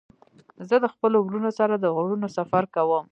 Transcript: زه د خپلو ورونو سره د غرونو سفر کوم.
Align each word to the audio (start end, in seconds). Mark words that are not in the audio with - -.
زه 0.67 0.75
د 0.83 0.85
خپلو 0.93 1.17
ورونو 1.21 1.51
سره 1.59 1.73
د 1.77 1.85
غرونو 1.95 2.27
سفر 2.37 2.63
کوم. 2.75 3.03